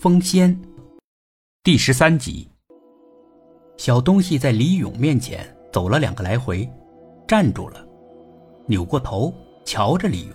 [0.00, 0.58] 风仙，
[1.62, 2.48] 第十三集。
[3.76, 6.66] 小东西在李勇面前走了两个来回，
[7.28, 7.86] 站住了，
[8.64, 9.30] 扭过头
[9.62, 10.34] 瞧着李勇。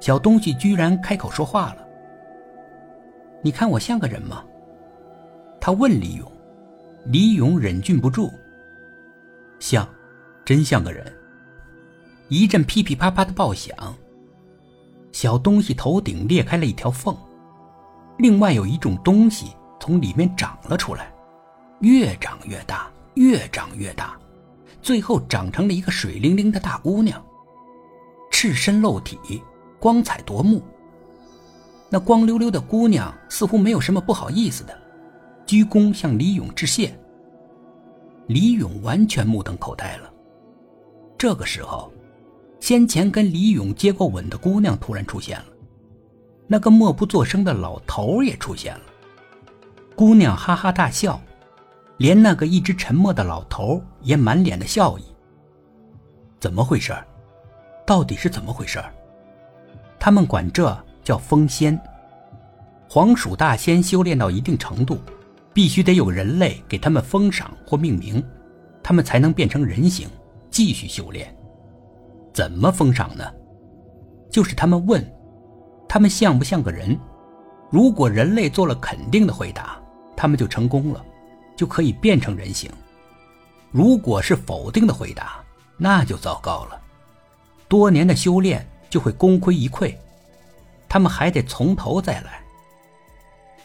[0.00, 1.86] 小东西居然开口说话了
[3.40, 4.44] ：“你看我像个人吗？”
[5.62, 6.28] 他问李勇。
[7.06, 8.28] 李勇忍俊不住
[9.60, 9.88] ：“像，
[10.44, 11.06] 真像个人。”
[12.26, 13.94] 一阵噼噼啪啪的爆响，
[15.12, 17.16] 小东西头顶裂开了一条缝，
[18.18, 21.12] 另外有一种东西从里面长了出来，
[21.80, 24.16] 越长越大，越长越大，
[24.80, 27.22] 最后长成了一个水灵灵的大姑娘，
[28.30, 29.18] 赤身露体，
[29.78, 30.62] 光彩夺目。
[31.90, 34.78] 那光溜溜的姑娘似乎没有什么不好意思的，
[35.46, 36.96] 鞠躬向李勇致谢。
[38.26, 40.12] 李勇完全目瞪口呆了。
[41.18, 41.92] 这个时候。
[42.60, 45.44] 先前跟李勇接过吻的姑娘突然出现了，
[46.46, 48.82] 那个默不作声的老头也出现了。
[49.96, 51.20] 姑娘哈哈大笑，
[51.98, 55.04] 连那个一直沉默的老头也满脸的笑意。
[56.38, 56.92] 怎么回事？
[57.86, 58.82] 到底是怎么回事？
[59.98, 61.78] 他们管这叫封仙。
[62.88, 64.98] 黄鼠大仙修炼到一定程度，
[65.52, 68.22] 必须得有人类给他们封赏或命名，
[68.82, 70.08] 他们才能变成人形，
[70.50, 71.34] 继续修炼。
[72.32, 73.24] 怎么封赏呢？
[74.30, 75.13] 就是他们问，
[75.94, 76.98] 他们像不像个人？
[77.70, 79.80] 如果人类做了肯定的回答，
[80.16, 81.00] 他们就成功了，
[81.54, 82.68] 就可以变成人形；
[83.70, 85.40] 如果是否定的回答，
[85.76, 86.82] 那就糟糕了，
[87.68, 89.94] 多年的修炼就会功亏一篑，
[90.88, 92.40] 他们还得从头再来。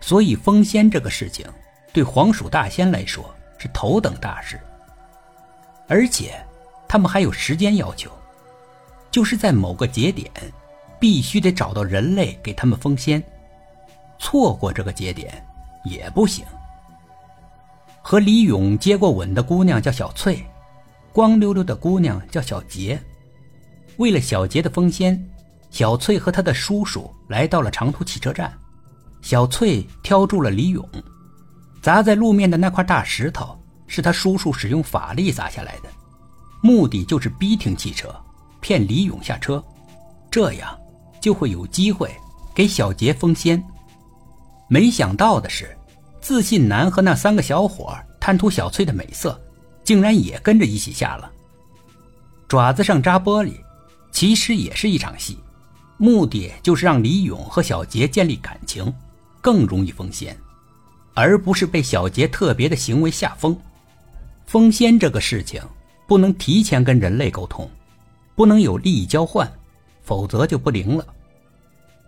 [0.00, 1.46] 所以封仙这个事情，
[1.92, 4.58] 对黄鼠大仙来说是头等大事，
[5.88, 6.42] 而且
[6.88, 8.10] 他们还有时间要求。
[9.10, 10.30] 就是在某个节点，
[11.04, 13.22] 必须得找到人类给他们封仙，
[14.18, 15.46] 错过这个节点
[15.84, 16.42] 也不行。
[18.00, 20.42] 和李勇接过吻的姑娘叫小翠，
[21.12, 22.98] 光溜溜的姑娘叫小杰。
[23.98, 25.22] 为了小杰的封仙，
[25.68, 28.50] 小翠和他的叔叔来到了长途汽车站。
[29.20, 30.88] 小翠挑住了李勇，
[31.82, 33.54] 砸在路面的那块大石头
[33.86, 35.90] 是他叔叔使用法力砸下来的，
[36.62, 38.08] 目的就是逼停汽车。
[38.62, 39.62] 骗李勇下车，
[40.30, 40.74] 这样
[41.24, 42.14] 就会有机会
[42.54, 43.64] 给小杰封仙。
[44.68, 45.74] 没想到的是，
[46.20, 49.40] 自信男和那三个小伙贪图小翠的美色，
[49.84, 51.32] 竟然也跟着一起下了。
[52.46, 53.54] 爪子上扎玻璃，
[54.12, 55.38] 其实也是一场戏，
[55.96, 58.92] 目的就是让李勇和小杰建立感情，
[59.40, 60.36] 更容易封仙，
[61.14, 63.56] 而不是被小杰特别的行为吓疯。
[64.44, 65.62] 封仙这个事情
[66.06, 67.66] 不能提前跟人类沟通。
[68.34, 69.50] 不能有利益交换，
[70.02, 71.06] 否则就不灵了。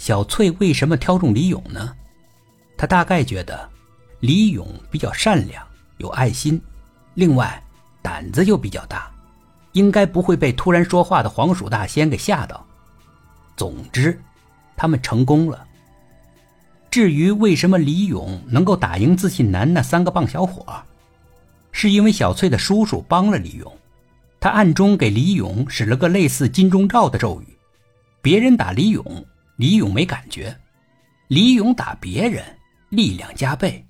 [0.00, 1.94] 小翠为什么挑中李勇呢？
[2.78, 3.68] 她大概觉得
[4.20, 5.62] 李勇比较善良、
[5.98, 6.58] 有爱心，
[7.12, 7.62] 另外
[8.00, 9.12] 胆子又比较大，
[9.72, 12.66] 应该不会被突然说话的黄鼠大仙给吓到。
[13.58, 14.18] 总之，
[14.74, 15.66] 他们成功了。
[16.90, 20.82] 至于为什么李勇能够打赢自信男那三个棒小伙，
[21.72, 23.70] 是因为小翠的叔叔帮了李勇。
[24.40, 27.58] 他暗中给李勇使了个类似金钟罩的咒语，
[28.22, 29.04] 别人打李勇，
[29.60, 30.54] 李勇没感觉；
[31.28, 32.42] 李勇打别人，
[32.88, 33.86] 力量加倍。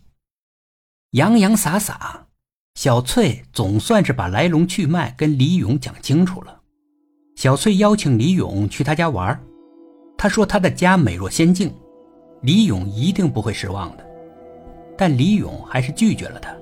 [1.13, 2.27] 洋洋洒洒，
[2.75, 6.61] 小翠总算是把来龙去脉跟李勇讲清楚了。
[7.37, 9.41] 小翠邀请李勇去他家玩，
[10.19, 11.73] 他说他的家美若仙境，
[12.43, 14.05] 李勇一定不会失望的。
[14.99, 16.53] 但李勇还是拒绝了他。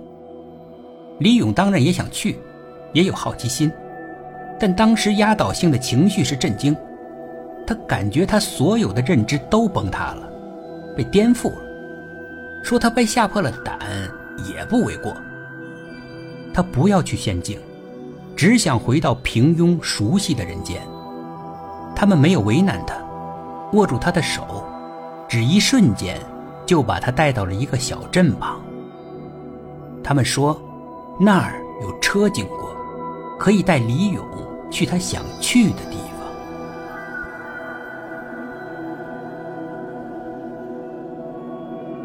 [1.18, 2.38] 李勇当然也想去。
[2.92, 3.72] 也有好奇心，
[4.60, 6.76] 但当时压倒性的情绪是震惊。
[7.68, 10.26] 他感觉他所有的认知都崩塌了，
[10.96, 11.58] 被颠覆了。
[12.62, 13.78] 说他被吓破了胆
[14.48, 15.14] 也不为过。
[16.54, 17.60] 他不要去仙境，
[18.34, 20.80] 只想回到平庸熟悉的人间。
[21.94, 22.94] 他们没有为难他，
[23.74, 24.64] 握住他的手，
[25.28, 26.18] 只一瞬间
[26.64, 28.58] 就把他带到了一个小镇旁。
[30.02, 30.58] 他们说，
[31.20, 32.74] 那儿有车经过。
[33.38, 34.24] 可以带李勇
[34.70, 36.17] 去他想去的地方。